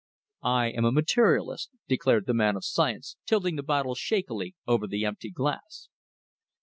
.""I 0.61 0.69
am 0.71 0.83
a 0.83 0.91
materialist," 0.91 1.69
declared 1.87 2.25
the 2.25 2.33
man 2.33 2.55
of 2.55 2.65
science, 2.65 3.17
tilting 3.27 3.55
the 3.55 3.61
bottle 3.61 3.93
shakily 3.93 4.55
over 4.65 4.87
the 4.87 5.05
emptied 5.05 5.35
glass. 5.35 5.89